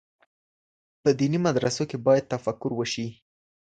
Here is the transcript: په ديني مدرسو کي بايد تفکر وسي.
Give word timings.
په 1.01 1.09
ديني 1.19 1.39
مدرسو 1.45 1.83
کي 1.89 1.97
بايد 2.05 2.25
تفکر 2.33 2.71
وسي. 2.75 3.07